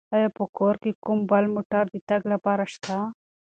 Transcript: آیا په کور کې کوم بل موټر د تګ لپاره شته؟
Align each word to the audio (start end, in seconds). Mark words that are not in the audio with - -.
آیا 0.15 0.29
په 0.37 0.43
کور 0.57 0.75
کې 0.83 0.91
کوم 1.03 1.19
بل 1.31 1.45
موټر 1.55 1.83
د 1.93 1.95
تګ 2.09 2.21
لپاره 2.33 2.63
شته؟ 2.73 2.97